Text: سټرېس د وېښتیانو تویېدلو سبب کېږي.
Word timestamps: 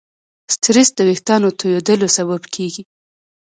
سټرېس 0.53 0.89
د 0.95 0.99
وېښتیانو 1.07 1.49
تویېدلو 1.59 2.07
سبب 2.17 2.41
کېږي. 2.55 2.83